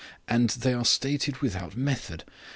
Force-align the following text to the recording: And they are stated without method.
And 0.27 0.49
they 0.49 0.73
are 0.73 0.83
stated 0.83 1.41
without 1.43 1.77
method. 1.77 2.23